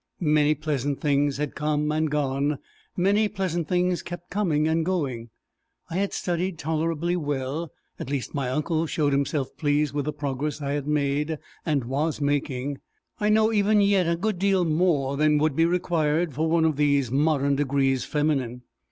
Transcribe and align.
Many 0.19 0.55
pleasant 0.55 0.99
things 0.99 1.37
had 1.37 1.53
come 1.53 1.91
and 1.91 2.09
gone; 2.09 2.57
many 2.97 3.27
pleasant 3.27 3.67
things 3.67 4.01
kept 4.01 4.31
coming 4.31 4.67
and 4.67 4.83
going. 4.83 5.29
I 5.91 5.97
had 5.97 6.11
studied 6.11 6.57
tolerably 6.57 7.15
well 7.15 7.71
at 7.99 8.09
least 8.09 8.33
my 8.33 8.49
uncle 8.49 8.87
showed 8.87 9.13
himself 9.13 9.55
pleased 9.57 9.93
with 9.93 10.05
the 10.05 10.11
progress 10.13 10.59
I 10.59 10.71
had 10.71 10.87
made 10.87 11.37
and 11.67 11.83
was 11.85 12.19
making. 12.19 12.79
I 13.19 13.29
know 13.29 13.53
even 13.53 13.79
yet 13.79 14.09
a 14.09 14.15
good 14.17 14.39
deal 14.39 14.65
more 14.65 15.17
than 15.17 15.37
would 15.37 15.55
be 15.55 15.65
required 15.65 16.33
for 16.33 16.49
one 16.49 16.65
of 16.65 16.77
these 16.77 17.11
modern 17.11 17.55
degrees 17.55 18.03
feminine. 18.03 18.63